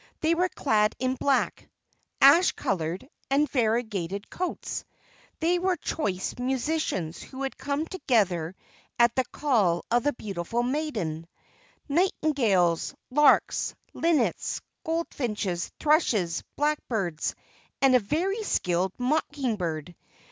[0.21, 1.69] They were clad in black,
[2.19, 4.83] ash coloured, and variegated coats.
[5.39, 8.55] They were choice musicians who had come together
[8.97, 11.27] at the call of the beautiful maiden
[11.87, 17.35] nightingales, larks, linnets, goldfinches, thrushes, blackbirds,
[17.79, 19.93] and a very skillful mocking bird.